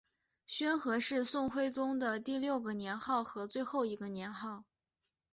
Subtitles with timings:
[0.47, 4.63] 宣和是宋徽宗的第六个年号和最后一个年号。